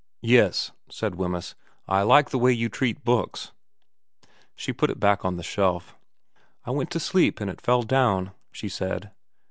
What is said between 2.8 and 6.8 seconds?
books.' She put it back on its shelf.' I